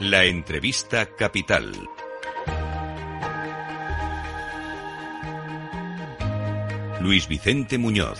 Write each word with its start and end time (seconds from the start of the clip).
La 0.00 0.24
entrevista 0.24 1.04
capital. 1.14 1.72
Luis 7.00 7.28
Vicente 7.28 7.76
Muñoz. 7.76 8.18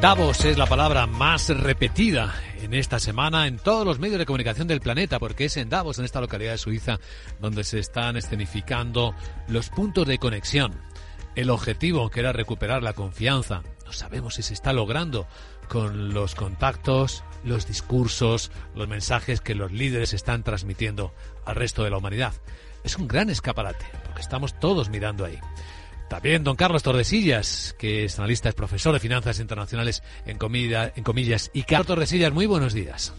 Davos 0.00 0.44
es 0.44 0.58
la 0.58 0.66
palabra 0.66 1.06
más 1.06 1.48
repetida 1.50 2.34
en 2.60 2.74
esta 2.74 2.98
semana 2.98 3.46
en 3.46 3.58
todos 3.58 3.86
los 3.86 4.00
medios 4.00 4.18
de 4.18 4.26
comunicación 4.26 4.66
del 4.66 4.80
planeta, 4.80 5.20
porque 5.20 5.44
es 5.44 5.56
en 5.58 5.68
Davos, 5.68 6.00
en 6.00 6.04
esta 6.04 6.20
localidad 6.20 6.50
de 6.50 6.58
Suiza, 6.58 6.98
donde 7.40 7.62
se 7.62 7.78
están 7.78 8.16
escenificando 8.16 9.14
los 9.46 9.68
puntos 9.68 10.08
de 10.08 10.18
conexión. 10.18 10.72
El 11.36 11.50
objetivo, 11.50 12.10
que 12.10 12.18
era 12.18 12.32
recuperar 12.32 12.82
la 12.82 12.94
confianza, 12.94 13.62
no 13.86 13.92
sabemos 13.92 14.34
si 14.34 14.42
se 14.42 14.52
está 14.52 14.72
logrando 14.72 15.26
con 15.68 16.12
los 16.12 16.34
contactos, 16.34 17.22
los 17.44 17.66
discursos, 17.66 18.50
los 18.74 18.88
mensajes 18.88 19.40
que 19.40 19.54
los 19.54 19.72
líderes 19.72 20.12
están 20.12 20.42
transmitiendo 20.42 21.14
al 21.44 21.54
resto 21.54 21.84
de 21.84 21.90
la 21.90 21.98
humanidad. 21.98 22.34
Es 22.84 22.96
un 22.96 23.08
gran 23.08 23.30
escaparate, 23.30 23.86
porque 24.04 24.20
estamos 24.20 24.58
todos 24.58 24.90
mirando 24.90 25.24
ahí. 25.24 25.38
También 26.08 26.44
don 26.44 26.56
Carlos 26.56 26.82
Tordesillas, 26.82 27.74
que 27.78 28.04
es 28.04 28.18
analista, 28.18 28.48
es 28.48 28.54
profesor 28.54 28.92
de 28.92 29.00
finanzas 29.00 29.40
internacionales 29.40 30.02
en, 30.24 30.38
comida, 30.38 30.92
en 30.94 31.02
comillas. 31.02 31.50
Y 31.52 31.62
Carlos 31.62 31.88
Tordesillas, 31.88 32.32
muy 32.32 32.46
buenos 32.46 32.74
días. 32.74 33.12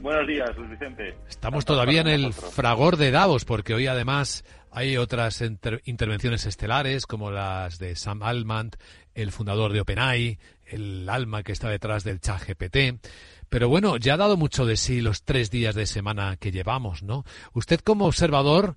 Buenos 0.00 0.28
días, 0.28 0.56
Luis 0.56 0.70
Vicente. 0.70 1.16
Estamos 1.28 1.64
todavía 1.64 2.00
en 2.00 2.08
el 2.08 2.32
fragor 2.32 2.96
de 2.96 3.10
Davos, 3.10 3.44
porque 3.44 3.74
hoy 3.74 3.88
además 3.88 4.44
hay 4.70 4.96
otras 4.96 5.42
intervenciones 5.84 6.46
estelares, 6.46 7.04
como 7.06 7.32
las 7.32 7.78
de 7.78 7.96
Sam 7.96 8.22
Altman, 8.22 8.70
el 9.14 9.32
fundador 9.32 9.72
de 9.72 9.80
OpenAI, 9.80 10.38
el 10.66 11.08
alma 11.08 11.42
que 11.42 11.52
está 11.52 11.68
detrás 11.68 12.04
del 12.04 12.20
chat 12.20 12.46
GPT. 12.46 13.00
Pero 13.48 13.68
bueno, 13.68 13.96
ya 13.96 14.14
ha 14.14 14.18
dado 14.18 14.36
mucho 14.36 14.66
de 14.66 14.76
sí 14.76 15.00
los 15.00 15.24
tres 15.24 15.50
días 15.50 15.74
de 15.74 15.86
semana 15.86 16.36
que 16.36 16.52
llevamos, 16.52 17.02
¿no? 17.02 17.24
Usted 17.52 17.80
como 17.80 18.06
observador, 18.06 18.76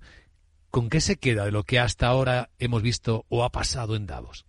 ¿con 0.70 0.88
qué 0.88 1.00
se 1.00 1.18
queda 1.18 1.44
de 1.44 1.52
lo 1.52 1.62
que 1.62 1.78
hasta 1.78 2.08
ahora 2.08 2.50
hemos 2.58 2.82
visto 2.82 3.26
o 3.28 3.44
ha 3.44 3.50
pasado 3.52 3.94
en 3.94 4.06
Davos? 4.06 4.44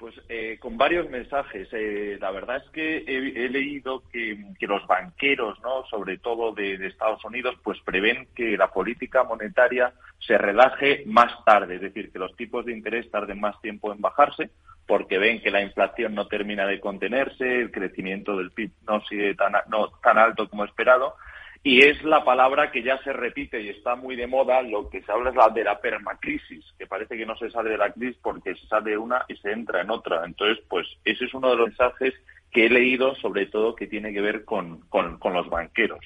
Pues 0.00 0.14
eh, 0.30 0.56
con 0.58 0.78
varios 0.78 1.10
mensajes. 1.10 1.68
Eh, 1.72 2.16
la 2.18 2.30
verdad 2.30 2.56
es 2.56 2.70
que 2.70 3.04
he, 3.06 3.50
leído 3.50 4.02
que, 4.10 4.34
los 4.62 4.86
banqueros, 4.86 5.60
no, 5.60 5.84
sobre 5.90 6.16
todo 6.16 6.54
de, 6.54 6.78
de, 6.78 6.86
Estados 6.86 7.22
Unidos, 7.22 7.54
pues 7.62 7.78
prevén 7.84 8.26
que 8.34 8.56
la 8.56 8.68
política 8.68 9.24
monetaria 9.24 9.92
se 10.18 10.38
relaje 10.38 11.02
más 11.04 11.44
tarde, 11.44 11.74
es 11.74 11.82
decir, 11.82 12.10
que 12.10 12.18
los 12.18 12.34
tipos 12.34 12.64
de 12.64 12.72
interés 12.72 13.10
tarden 13.10 13.40
más 13.40 13.60
tiempo 13.60 13.92
en 13.92 14.00
bajarse, 14.00 14.48
porque 14.86 15.18
ven 15.18 15.42
que 15.42 15.50
la 15.50 15.60
inflación 15.60 16.14
no 16.14 16.28
termina 16.28 16.66
de 16.66 16.80
contenerse, 16.80 17.60
el 17.60 17.70
crecimiento 17.70 18.38
del 18.38 18.52
PIB 18.52 18.70
no 18.88 19.02
sigue 19.04 19.34
tan, 19.34 19.52
no, 19.68 19.90
tan 20.02 20.16
alto 20.16 20.48
como 20.48 20.64
esperado, 20.64 21.14
y 21.62 21.84
es 21.84 22.02
la 22.04 22.24
palabra 22.24 22.70
que 22.70 22.82
ya 22.82 22.98
se 23.02 23.12
repite 23.12 23.60
y 23.60 23.68
está 23.68 23.94
muy 23.94 24.16
de 24.16 24.26
moda, 24.26 24.62
lo 24.62 24.88
que 24.88 25.02
se 25.02 25.12
habla 25.12 25.30
es 25.30 25.36
la 25.36 25.50
de 25.50 25.64
la 25.64 25.78
permacrisis, 25.78 26.64
que 26.78 26.86
parece 26.86 27.18
que 27.18 27.26
no 27.26 27.36
se 27.36 27.50
sale 27.50 27.70
de 27.70 27.76
la 27.76 27.92
crisis 27.92 28.16
porque 28.22 28.54
se 28.54 28.66
sale 28.66 28.92
de 28.92 28.98
una 28.98 29.26
y 29.28 29.36
se 29.36 29.52
entra 29.52 29.82
en 29.82 29.90
otra. 29.90 30.24
Entonces, 30.24 30.64
pues 30.68 30.86
ese 31.04 31.26
es 31.26 31.34
uno 31.34 31.50
de 31.50 31.56
los 31.56 31.68
mensajes 31.68 32.14
que 32.50 32.66
he 32.66 32.70
leído, 32.70 33.14
sobre 33.16 33.46
todo 33.46 33.76
que 33.76 33.86
tiene 33.86 34.12
que 34.12 34.22
ver 34.22 34.44
con, 34.44 34.80
con, 34.88 35.18
los 35.34 35.48
banqueros. 35.50 36.00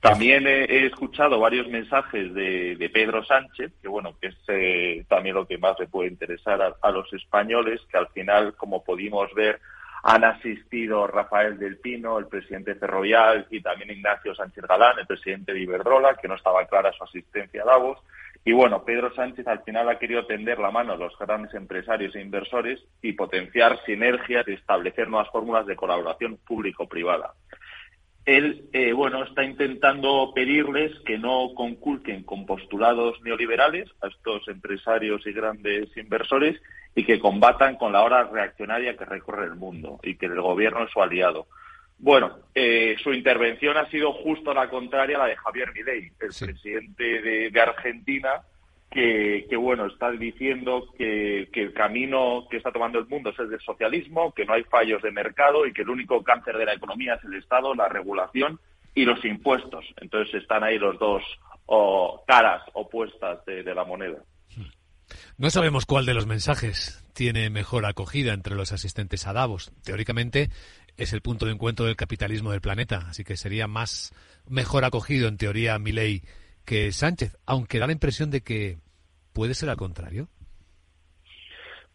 También 0.00 0.46
he, 0.46 0.86
escuchado 0.86 1.38
varios 1.38 1.68
mensajes 1.68 2.34
de, 2.34 2.90
Pedro 2.92 3.24
Sánchez, 3.24 3.72
que 3.80 3.88
bueno, 3.88 4.16
que 4.20 4.28
es 4.28 4.36
eh, 4.48 5.04
también 5.08 5.36
lo 5.36 5.46
que 5.46 5.56
más 5.56 5.78
le 5.78 5.86
puede 5.86 6.10
interesar 6.10 6.76
a, 6.80 6.90
los 6.90 7.12
españoles, 7.12 7.80
que 7.90 7.96
al 7.96 8.08
final, 8.08 8.54
como 8.54 8.84
pudimos 8.84 9.32
ver, 9.34 9.60
han 10.08 10.22
asistido 10.22 11.08
Rafael 11.08 11.58
del 11.58 11.78
Pino, 11.78 12.16
el 12.16 12.28
presidente 12.28 12.76
Ferrovial, 12.76 13.48
y 13.50 13.60
también 13.60 13.90
Ignacio 13.90 14.36
Sánchez 14.36 14.62
Galán, 14.64 15.00
el 15.00 15.06
presidente 15.06 15.52
de 15.52 15.58
Iberdrola, 15.58 16.14
que 16.14 16.28
no 16.28 16.36
estaba 16.36 16.64
clara 16.66 16.92
su 16.92 17.02
asistencia 17.02 17.62
a 17.62 17.66
Davos. 17.66 17.98
Y 18.44 18.52
bueno, 18.52 18.84
Pedro 18.84 19.12
Sánchez 19.16 19.48
al 19.48 19.64
final 19.64 19.88
ha 19.88 19.98
querido 19.98 20.24
tender 20.24 20.60
la 20.60 20.70
mano 20.70 20.92
a 20.92 20.96
los 20.96 21.18
grandes 21.18 21.52
empresarios 21.54 22.14
e 22.14 22.20
inversores 22.20 22.80
y 23.02 23.14
potenciar 23.14 23.84
sinergias 23.84 24.46
y 24.46 24.52
establecer 24.52 25.08
nuevas 25.08 25.28
fórmulas 25.32 25.66
de 25.66 25.74
colaboración 25.74 26.38
público-privada. 26.46 27.32
Él, 28.26 28.68
eh, 28.72 28.92
bueno, 28.92 29.24
está 29.24 29.42
intentando 29.42 30.30
pedirles 30.32 30.96
que 31.00 31.18
no 31.18 31.52
conculquen 31.56 32.22
con 32.22 32.46
postulados 32.46 33.20
neoliberales 33.22 33.90
a 34.02 34.06
estos 34.06 34.46
empresarios 34.46 35.26
y 35.26 35.32
grandes 35.32 35.96
inversores 35.96 36.60
y 36.96 37.04
que 37.04 37.20
combatan 37.20 37.76
con 37.76 37.92
la 37.92 38.02
hora 38.02 38.24
reaccionaria 38.24 38.96
que 38.96 39.04
recorre 39.04 39.44
el 39.44 39.54
mundo 39.54 40.00
y 40.02 40.16
que 40.16 40.26
el 40.26 40.40
gobierno 40.40 40.82
es 40.84 40.90
su 40.90 41.02
aliado. 41.02 41.46
Bueno, 41.98 42.38
eh, 42.54 42.96
su 43.02 43.12
intervención 43.12 43.76
ha 43.76 43.88
sido 43.90 44.14
justo 44.14 44.54
la 44.54 44.70
contraria 44.70 45.16
a 45.16 45.20
la 45.20 45.26
de 45.26 45.36
Javier 45.36 45.74
Milei, 45.74 46.10
el 46.18 46.32
presidente 46.40 47.50
de, 47.50 47.60
Argentina, 47.60 48.40
que, 48.90 49.46
bueno, 49.58 49.86
está 49.86 50.10
diciendo 50.10 50.86
que, 50.96 51.46
el 51.52 51.74
camino 51.74 52.46
que 52.50 52.56
está 52.56 52.72
tomando 52.72 52.98
el 52.98 53.06
mundo 53.06 53.28
es 53.28 53.38
el 53.40 53.50
del 53.50 53.60
socialismo, 53.60 54.32
que 54.32 54.46
no 54.46 54.54
hay 54.54 54.64
fallos 54.64 55.02
de 55.02 55.10
mercado 55.10 55.66
y 55.66 55.74
que 55.74 55.82
el 55.82 55.90
único 55.90 56.24
cáncer 56.24 56.56
de 56.56 56.64
la 56.64 56.74
economía 56.74 57.16
es 57.16 57.24
el 57.24 57.34
Estado, 57.34 57.74
la 57.74 57.90
regulación 57.90 58.58
y 58.94 59.04
los 59.04 59.22
impuestos. 59.22 59.84
Entonces 60.00 60.42
están 60.42 60.64
ahí 60.64 60.78
los 60.78 60.98
dos 60.98 61.22
caras 62.26 62.62
opuestas 62.72 63.44
de 63.44 63.74
la 63.74 63.84
moneda. 63.84 64.22
No 65.38 65.50
sabemos 65.50 65.86
cuál 65.86 66.06
de 66.06 66.14
los 66.14 66.26
mensajes 66.26 67.04
tiene 67.12 67.50
mejor 67.50 67.86
acogida 67.86 68.32
entre 68.32 68.54
los 68.54 68.72
asistentes 68.72 69.26
a 69.26 69.32
Davos. 69.32 69.72
Teóricamente 69.84 70.50
es 70.96 71.12
el 71.12 71.22
punto 71.22 71.46
de 71.46 71.52
encuentro 71.52 71.86
del 71.86 71.96
capitalismo 71.96 72.52
del 72.52 72.60
planeta, 72.60 73.06
así 73.08 73.24
que 73.24 73.36
sería 73.36 73.66
más 73.66 74.12
mejor 74.48 74.84
acogido 74.84 75.28
en 75.28 75.36
teoría 75.36 75.78
Milei 75.78 76.22
que 76.64 76.90
Sánchez, 76.92 77.36
aunque 77.46 77.78
da 77.78 77.86
la 77.86 77.92
impresión 77.92 78.30
de 78.30 78.40
que 78.40 78.78
puede 79.32 79.54
ser 79.54 79.70
al 79.70 79.76
contrario. 79.76 80.28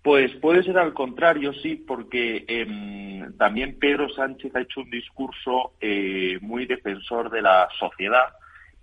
Pues 0.01 0.31
puede 0.37 0.63
ser 0.63 0.79
al 0.79 0.93
contrario, 0.93 1.53
sí, 1.53 1.75
porque 1.75 2.43
em, 2.47 3.37
también 3.37 3.77
Pedro 3.77 4.09
Sánchez 4.09 4.55
ha 4.55 4.61
hecho 4.61 4.81
un 4.81 4.89
discurso 4.89 5.73
eh, 5.79 6.39
muy 6.41 6.65
defensor 6.65 7.29
de 7.29 7.43
la 7.43 7.67
sociedad 7.77 8.33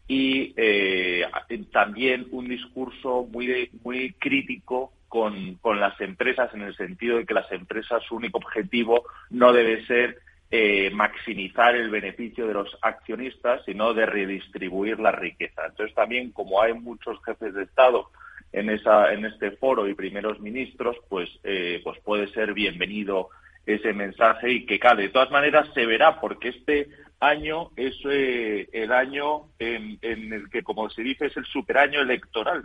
y 0.09 0.55
eh, 0.57 1.27
también 1.71 2.27
un 2.31 2.49
discurso 2.49 3.29
muy, 3.31 3.71
muy 3.85 4.15
crítico 4.15 4.93
con, 5.07 5.57
con, 5.57 5.79
las 5.79 6.01
empresas 6.01 6.53
en 6.55 6.63
el 6.63 6.75
sentido 6.77 7.19
de 7.19 7.27
que 7.27 7.35
las 7.35 7.51
empresas 7.53 8.03
su 8.09 8.17
único 8.17 8.39
objetivo 8.39 9.05
no 9.31 9.53
debe 9.53 9.85
ser 9.87 10.19
eh, 10.51 10.91
maximizar 10.95 11.77
el 11.77 11.91
beneficio 11.91 12.47
de 12.47 12.55
los 12.55 12.75
accionistas, 12.81 13.63
sino 13.67 13.93
de 13.93 14.07
redistribuir 14.07 14.99
la 14.99 15.13
riqueza. 15.13 15.67
Entonces 15.67 15.95
también 15.95 16.33
como 16.33 16.63
hay 16.63 16.73
muchos 16.73 17.23
jefes 17.25 17.53
de 17.53 17.65
Estado 17.65 18.09
en, 18.53 18.71
esa, 18.71 19.13
en 19.13 19.27
este 19.27 19.51
foro 19.53 19.87
y 19.87 19.95
primeros 19.95 20.41
ministros, 20.41 20.97
pues, 21.11 21.29
eh, 21.45 21.83
pues 21.85 21.99
puede 22.01 22.29
ser 22.29 22.55
bienvenido 22.55 23.29
ese 23.69 23.93
mensaje 23.93 24.51
y 24.51 24.67
que 24.67 24.79
cale. 24.79 25.03
De 25.03 25.09
todas 25.11 25.31
maneras 25.31 25.69
se 25.75 25.85
verá 25.85 26.21
porque 26.21 26.49
este 26.49 26.89
año 27.21 27.71
es 27.77 27.95
eh, 28.09 28.67
el 28.73 28.93
año 28.93 29.49
en, 29.59 29.99
el 30.03 30.49
que, 30.51 30.63
como 30.63 30.89
se 30.89 31.03
dice, 31.03 31.27
es 31.27 31.37
el 31.37 31.45
superaño 31.45 32.01
electoral. 32.01 32.63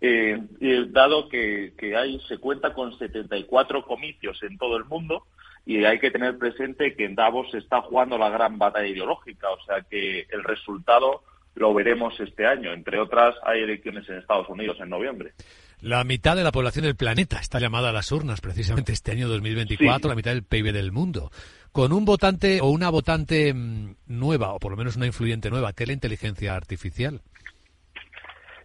Eh, 0.00 0.40
dado 0.88 1.28
que, 1.28 1.74
hay, 1.94 2.18
se 2.26 2.38
cuenta 2.38 2.72
con 2.72 2.96
74 2.96 3.84
comicios 3.84 4.42
en 4.42 4.56
todo 4.56 4.78
el 4.78 4.86
mundo 4.86 5.26
y 5.66 5.84
hay 5.84 5.98
que 5.98 6.10
tener 6.10 6.38
presente 6.38 6.94
que 6.94 7.04
en 7.04 7.16
Davos 7.16 7.50
se 7.50 7.58
está 7.58 7.82
jugando 7.82 8.16
la 8.16 8.30
gran 8.30 8.56
batalla 8.56 8.86
ideológica, 8.86 9.50
o 9.50 9.62
sea 9.66 9.82
que 9.82 10.26
el 10.30 10.42
resultado 10.42 11.22
lo 11.54 11.74
veremos 11.74 12.18
este 12.20 12.46
año. 12.46 12.72
Entre 12.72 12.98
otras, 12.98 13.34
hay 13.42 13.60
elecciones 13.62 14.08
en 14.08 14.18
Estados 14.18 14.48
Unidos 14.48 14.78
en 14.80 14.88
noviembre. 14.88 15.32
La 15.80 16.04
mitad 16.04 16.36
de 16.36 16.42
la 16.42 16.52
población 16.52 16.84
del 16.84 16.96
planeta 16.96 17.38
está 17.38 17.58
llamada 17.60 17.90
a 17.90 17.92
las 17.92 18.10
urnas 18.10 18.40
precisamente 18.40 18.92
este 18.92 19.12
año 19.12 19.28
2024, 19.28 20.08
la 20.08 20.16
mitad 20.16 20.32
del 20.32 20.42
PIB 20.42 20.72
del 20.72 20.92
mundo 20.92 21.30
con 21.76 21.92
un 21.92 22.06
votante 22.06 22.62
o 22.62 22.70
una 22.70 22.88
votante 22.88 23.52
mm, 23.52 23.96
nueva, 24.06 24.54
o 24.54 24.58
por 24.58 24.70
lo 24.70 24.78
menos 24.78 24.96
una 24.96 25.04
influyente 25.04 25.50
nueva, 25.50 25.74
que 25.74 25.84
es 25.84 25.88
la 25.88 25.92
inteligencia 25.92 26.56
artificial. 26.56 27.20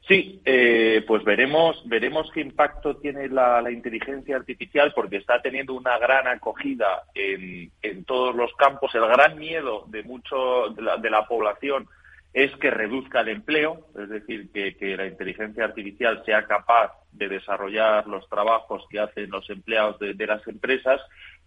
Sí, 0.07 0.41
eh, 0.45 1.03
pues 1.05 1.21
veremos, 1.25 1.81
veremos 1.89 2.31
qué 2.33 2.39
impacto 2.39 2.95
tiene 2.95 3.27
la, 3.27 3.69
inteligencia 3.69 4.37
artificial 4.37 4.93
porque 4.95 5.17
está 5.17 5.41
teniendo 5.41 5.73
una 5.73 5.97
gran 5.97 6.25
acogida 6.25 7.03
en, 7.13 7.69
en 7.81 8.05
todos 8.05 8.33
los 8.33 8.53
campos. 8.55 8.95
El 8.95 9.05
gran 9.07 9.37
miedo 9.37 9.83
de 9.89 10.03
mucho 10.03 10.69
de 10.69 11.09
la, 11.09 11.27
población 11.27 11.89
es 12.33 12.49
que 12.61 12.71
reduzca 12.71 13.19
el 13.19 13.27
empleo, 13.27 13.87
es 14.01 14.07
decir, 14.07 14.51
que, 14.53 14.95
la 14.95 15.07
inteligencia 15.07 15.65
artificial 15.65 16.23
sea 16.25 16.47
capaz 16.47 16.93
de 17.11 17.27
desarrollar 17.27 18.07
los 18.07 18.27
trabajos 18.29 18.83
que 18.89 18.99
hacen 18.99 19.29
los 19.29 19.49
empleados 19.49 19.99
de 19.99 20.27
las 20.27 20.45
empresas 20.47 21.01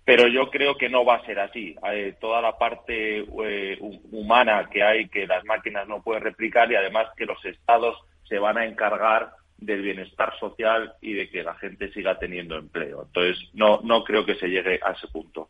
pero 0.05 0.29
yo 0.29 0.51
creo 0.51 0.77
que 0.77 0.89
no 0.89 1.05
va 1.05 1.17
a 1.17 1.27
ser 1.27 1.39
así. 1.41 1.75
Eh, 1.91 2.15
toda 2.21 2.43
la 2.43 2.59
parte 2.59 3.21
eh, 3.21 3.79
humana 4.13 4.69
que 4.71 4.83
hay 4.83 5.09
que 5.09 5.27
las 5.27 5.45
máquinas 5.45 5.89
no 5.89 6.03
pueden 6.03 6.23
replicar 6.23 6.71
y 6.71 6.77
además 6.77 7.07
que 7.17 7.25
los 7.25 7.43
estados 7.45 7.97
se 8.29 8.39
van 8.39 8.59
a 8.59 8.67
encargar 8.67 9.31
del 9.57 9.81
bienestar 9.81 10.39
social 10.39 10.95
y 11.01 11.15
de 11.15 11.31
que 11.31 11.43
la 11.43 11.55
gente 11.55 11.91
siga 11.93 12.19
teniendo 12.19 12.57
empleo. 12.57 13.05
Entonces, 13.07 13.49
no, 13.55 13.81
no 13.83 14.05
creo 14.05 14.27
que 14.27 14.35
se 14.35 14.49
llegue 14.49 14.79
a 14.85 14.93
ese 14.93 15.09
punto. 15.09 15.49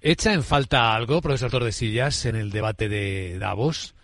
¿Echa 0.00 0.32
en 0.32 0.42
falta 0.42 0.94
algo, 0.94 1.20
profesor 1.20 1.50
Tordesillas, 1.50 2.24
en 2.24 2.36
el 2.36 2.50
debate 2.50 2.88
de 2.88 3.38
Davos? 3.38 3.94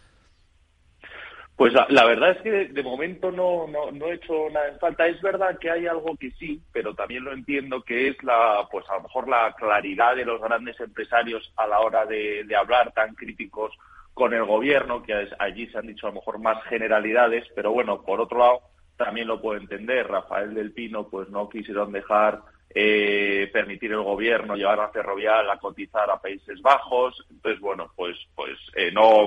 Pues 1.58 1.72
la, 1.72 2.05
verdad 2.05 2.31
es 2.31 2.43
que 2.43 2.50
de, 2.66 2.82
momento 2.84 3.32
no, 3.32 3.66
no, 3.66 4.06
he 4.06 4.14
hecho 4.14 4.49
nada 4.49 4.69
en 4.69 4.78
falta. 4.78 5.08
Es 5.08 5.20
verdad 5.20 5.58
que 5.58 5.69
hay 5.69 5.88
algo 5.88 6.16
que 6.16 6.31
sí, 6.38 6.62
pero 6.72 6.94
también 6.94 7.25
lo 7.25 7.32
entiendo 7.32 7.82
que 7.82 8.06
es 8.06 8.22
la, 8.22 8.69
pues 8.70 8.88
a 8.88 8.94
lo 8.94 9.02
mejor 9.02 9.28
la 9.28 9.52
claridad 9.55 10.14
de 10.14 10.25
los 10.25 10.40
grandes 10.40 10.78
empresarios 10.78 11.52
a 11.56 11.66
la 11.66 11.81
hora 11.81 12.06
de, 12.06 12.46
hablar 12.56 12.93
tan 12.93 13.12
críticos 13.16 13.76
con 14.14 14.34
el 14.34 14.44
gobierno, 14.44 15.02
que 15.02 15.31
allí 15.40 15.66
se 15.66 15.78
han 15.78 15.88
dicho 15.88 16.06
a 16.06 16.10
lo 16.10 16.20
mejor 16.20 16.38
más 16.38 16.62
generalidades, 16.66 17.44
pero 17.56 17.72
bueno, 17.72 18.02
por 18.02 18.20
otro 18.20 18.38
lado, 18.38 18.61
también 18.96 19.26
lo 19.26 19.43
puedo 19.43 19.61
entender. 19.61 20.06
Rafael 20.06 20.54
del 20.54 20.70
Pino, 20.70 21.08
pues 21.08 21.28
no 21.28 21.49
quisieron 21.49 21.90
dejar 21.90 22.38
eh, 22.72 23.50
permitir 23.52 23.90
el 23.90 24.02
gobierno 24.02 24.54
llevar 24.54 24.78
a 24.78 24.90
Ferrovial 24.90 25.50
a 25.50 25.58
cotizar 25.58 26.08
a 26.08 26.20
Países 26.20 26.62
Bajos. 26.62 27.26
Entonces, 27.28 27.61
bueno, 27.61 27.90
pues, 27.96 28.16
pues 28.37 28.56
eh, 28.76 28.93
no 28.93 29.26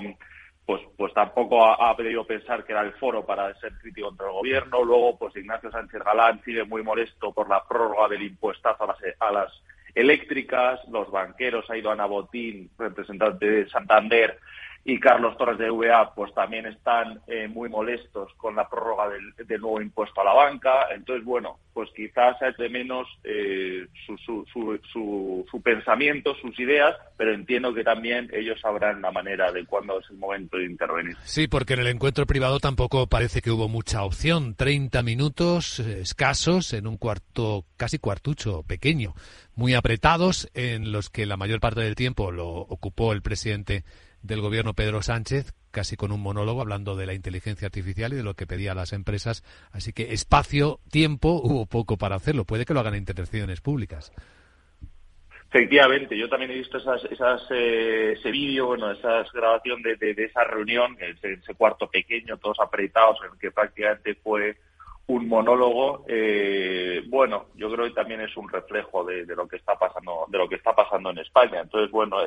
pues, 0.66 0.81
pues 0.98 1.13
tampoco 1.13 1.66
ha, 1.66 1.96
podido 1.96 2.25
pensar 2.25 2.63
que 2.63 2.72
era 2.72 2.81
el 2.81 2.94
foro 2.94 3.25
para 3.25 3.54
ser 3.60 3.74
crítico 3.80 4.08
contra 4.08 4.28
el 4.28 4.34
gobierno. 4.34 4.84
Luego, 4.84 5.18
pues 5.18 5.36
Ignacio 5.36 5.72
Sánchez 5.72 6.02
Galán 6.04 6.42
sigue 6.44 6.63
muy 6.63 6.84
molesto 6.84 7.34
por 7.34 7.50
la 7.50 7.63
prórroga 7.68 8.08
del 8.08 8.24
impuestazo 8.24 8.84
a 8.84 8.88
las, 8.88 8.98
a 9.19 9.31
las 9.31 9.52
eléctricas. 9.96 10.80
Los 10.90 11.12
banqueros, 11.12 11.69
ha 11.69 11.78
ido 11.78 11.92
Ana 11.92 12.06
Botín, 12.06 12.69
representante 12.78 13.46
de 13.46 13.69
Santander, 13.69 14.40
y 14.83 15.00
Carlos 15.00 15.38
Torres 15.38 15.60
de 15.60 15.69
VA 15.69 16.13
pues 16.16 16.33
también 16.33 16.66
están 16.66 17.22
eh, 17.28 17.48
muy 17.48 17.69
molestos 17.69 18.33
con 18.38 18.56
la 18.56 18.68
prórroga 18.68 19.10
del, 19.10 19.62
nuevo 19.62 19.80
impuesto 19.80 20.22
a 20.22 20.25
la 20.25 20.33
banca. 20.33 20.88
Entonces, 20.94 21.24
bueno, 21.24 21.60
pues 21.74 21.89
quizás 21.95 22.42
es 22.42 22.57
de 22.57 22.68
menos 22.68 23.07
eh, 23.24 23.86
su, 24.06 24.18
su, 24.18 24.44
su, 24.92 25.45
su, 25.50 25.62
pensamiento, 25.62 26.33
sus 26.36 26.60
ideas, 26.60 26.95
pero 27.16 27.33
entiendo 27.33 27.74
que 27.74 27.83
también 27.83 28.30
ellos 28.33 28.60
sabrán 28.60 29.01
la 29.01 29.12
manera 29.12 29.51
de 29.51 29.66
cuándo 29.66 30.00
es 30.00 30.10
el 30.10 30.18
momento 30.18 30.57
de 30.57 30.66
intervenir. 30.66 31.16
Sí, 31.24 31.48
porque 31.48 31.74
en 31.74 31.81
el 31.81 31.88
encuentro 31.88 32.25
privado 32.25 32.60
tampoco 32.60 33.06
parece 33.06 33.42
que 33.42 33.51
hubo 33.51 33.68
mucha 33.68 34.04
opción. 34.04 34.56
30 34.56 35.04
minutos 35.04 35.80
eh, 35.80 36.01
escasos 36.01 36.74
en 36.74 36.88
un 36.88 36.98
cuarto, 36.98 37.66
casi 37.77 38.00
cuartucho 38.00 38.63
pequeño, 38.63 39.13
muy 39.54 39.75
apretados, 39.75 40.50
en 40.56 40.92
los 40.92 41.12
que 41.12 41.27
la 41.27 41.38
mayor 41.38 41.60
parte 41.60 41.81
del 41.81 41.94
tiempo 41.94 42.31
lo 42.31 42.48
ocupó 42.50 43.13
el 43.13 43.22
presidente 43.22 43.84
del 44.21 44.41
gobierno 44.41 44.73
Pedro 44.73 45.01
Sánchez, 45.01 45.53
casi 45.71 45.95
con 45.95 46.12
un 46.12 46.21
monólogo 46.21 46.62
hablando 46.62 46.95
de 46.95 47.06
la 47.06 47.13
inteligencia 47.13 47.68
artificial 47.68 48.13
y 48.13 48.18
de 48.18 48.23
lo 48.23 48.35
que 48.35 48.47
pedía 48.47 48.73
a 48.73 48.75
las 48.75 48.94
empresas. 48.94 49.44
Así 49.71 49.94
que 49.94 50.13
espacio, 50.13 50.79
tiempo, 50.91 51.41
hubo 51.44 51.65
poco 51.65 51.97
para 51.97 52.15
hacerlo. 52.15 52.45
Puede 52.45 52.65
que 52.65 52.73
lo 52.73 52.79
hagan 52.81 52.95
en 52.95 53.00
intervenciones 53.00 53.62
públicas. 53.62 54.12
Efectivamente, 55.53 56.18
yo 56.18 56.29
también 56.29 56.51
he 56.51 56.56
visto 56.56 56.77
esas, 56.77 57.03
esas 57.06 57.41
eh, 57.50 58.13
ese 58.18 58.31
vídeo, 58.31 58.68
bueno, 58.68 58.89
esa 58.89 59.25
grabación 59.33 59.81
de, 59.81 59.97
de, 59.97 60.12
esa 60.24 60.45
reunión, 60.45 60.95
ese, 61.01 61.33
ese, 61.33 61.56
cuarto 61.56 61.89
pequeño, 61.89 62.38
todos 62.38 62.57
apretados, 62.62 63.17
en 63.25 63.33
el 63.33 63.38
que 63.38 63.51
prácticamente 63.51 64.15
fue 64.15 64.56
un 65.12 65.28
monólogo, 65.28 66.06
eh, 66.08 67.04
bueno, 67.08 67.48
yo 67.56 67.69
creo 67.69 67.86
que 67.86 67.94
también 67.94 68.22
es 68.22 68.36
un 68.38 68.48
reflejo 68.48 69.04
de, 69.04 69.25
lo 69.25 69.46
que 69.46 69.58
está 69.58 69.78
pasando, 69.78 70.25
de 70.30 70.38
lo 70.38 70.48
que 70.48 70.56
está 70.56 70.74
pasando 70.74 71.10
en 71.10 71.18
España. 71.18 71.60
Entonces, 71.60 71.92
bueno, 71.92 72.18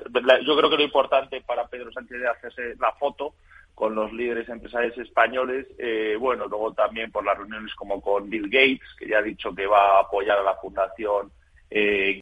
yo 0.45 0.57
creo 0.57 0.69
que 0.69 0.77
lo 0.77 0.83
importante 0.83 1.41
para 1.41 1.67
Pedro 1.67 1.91
Sánchez 1.93 2.21
es 2.21 2.29
hacerse 2.29 2.77
la 2.79 2.93
foto 2.93 3.35
con 3.75 3.95
los 3.95 4.13
líderes 4.13 4.49
empresariales 4.51 4.99
españoles, 4.99 5.67
eh, 5.79 6.17
bueno, 6.21 6.47
luego 6.47 6.75
también 6.75 7.11
por 7.11 7.25
las 7.25 7.39
reuniones 7.39 7.75
como 7.75 8.03
con 8.03 8.29
Bill 8.29 8.51
Gates, 8.51 8.95
que 8.99 9.09
ya 9.09 9.19
ha 9.19 9.23
dicho 9.23 9.55
que 9.55 9.67
va 9.67 9.97
a 9.97 10.01
apoyar 10.03 10.39
a 10.39 10.45
la 10.45 10.55
fundación 10.57 11.33
eh, 11.71 12.21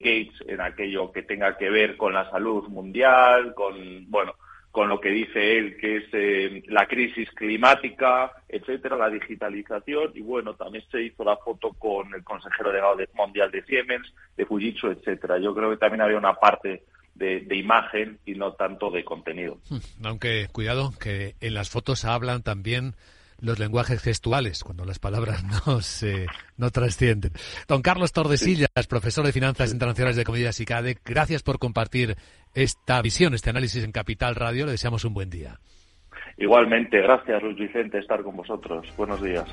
Gates 0.00 0.34
en 0.48 0.62
aquello 0.62 1.12
que 1.12 1.22
tenga 1.22 1.56
que 1.58 1.68
ver 1.68 1.96
con 1.96 2.14
la 2.14 2.28
salud 2.30 2.66
mundial, 2.68 3.54
con, 3.54 4.10
bueno, 4.10 4.34
con 4.74 4.88
lo 4.88 5.00
que 5.00 5.10
dice 5.10 5.56
él, 5.56 5.76
que 5.76 5.98
es 5.98 6.04
eh, 6.10 6.64
la 6.66 6.88
crisis 6.88 7.30
climática, 7.30 8.32
etcétera, 8.48 8.96
la 8.96 9.08
digitalización, 9.08 10.10
y 10.16 10.20
bueno, 10.20 10.54
también 10.54 10.82
se 10.90 11.00
hizo 11.00 11.22
la 11.22 11.36
foto 11.36 11.70
con 11.74 12.12
el 12.12 12.24
consejero 12.24 12.70
delegado 12.70 12.96
mundial 13.14 13.52
de 13.52 13.62
Siemens, 13.62 14.12
de 14.36 14.44
Fujitsu, 14.44 14.88
etcétera. 14.88 15.38
Yo 15.38 15.54
creo 15.54 15.70
que 15.70 15.76
también 15.76 16.00
había 16.00 16.18
una 16.18 16.34
parte 16.34 16.82
de, 17.14 17.46
imagen 17.52 18.18
y 18.26 18.34
no 18.34 18.54
tanto 18.54 18.90
de 18.90 19.04
contenido. 19.04 19.58
Hmm, 19.70 20.06
aunque, 20.06 20.48
cuidado, 20.50 20.92
que 21.00 21.36
en 21.40 21.54
las 21.54 21.70
fotos 21.70 22.04
hablan 22.04 22.42
también 22.42 22.96
los 23.40 23.58
lenguajes 23.58 24.00
gestuales, 24.02 24.64
cuando 24.64 24.84
las 24.84 24.98
palabras 24.98 25.44
no 25.66 25.80
se 25.80 26.26
no 26.56 26.70
trascienden. 26.70 27.32
Don 27.68 27.82
Carlos 27.82 28.12
Tordesillas, 28.12 28.68
profesor 28.88 29.24
de 29.26 29.32
Finanzas 29.32 29.72
Internacionales 29.72 30.16
de 30.16 30.24
Comunidad 30.24 30.52
SICADE, 30.52 30.98
gracias 31.04 31.42
por 31.42 31.58
compartir 31.58 32.16
esta 32.54 33.00
visión, 33.02 33.34
este 33.34 33.50
análisis 33.50 33.84
en 33.84 33.92
Capital 33.92 34.34
Radio. 34.34 34.66
Le 34.66 34.72
deseamos 34.72 35.04
un 35.04 35.14
buen 35.14 35.30
día. 35.30 35.58
Igualmente, 36.36 37.00
gracias 37.00 37.42
Luis 37.42 37.56
Vicente 37.56 37.98
estar 37.98 38.22
con 38.22 38.36
vosotros. 38.36 38.86
Buenos 38.96 39.22
días. 39.22 39.44